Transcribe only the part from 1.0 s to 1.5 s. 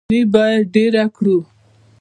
کړو.